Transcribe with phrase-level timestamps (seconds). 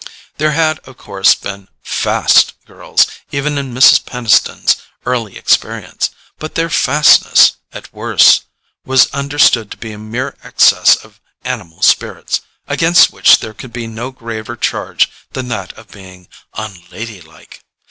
[0.37, 4.03] There had of course been "fast" girls even in Mrs.
[4.03, 8.45] Peniston's early experience; but their fastness, at worst,
[8.83, 13.85] was understood to be a mere excess of animal spirits, against which there could be
[13.85, 17.63] no graver charge than that of being "unladylike."